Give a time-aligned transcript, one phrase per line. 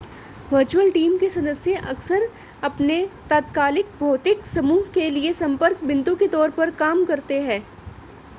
[0.51, 2.27] virtual team के सदस्य अक्सर
[2.63, 2.97] अपने
[3.29, 7.63] तात्कालिक भौतिक समूह के लिए संपर्क बिंदु के तौर पर काम करते हैं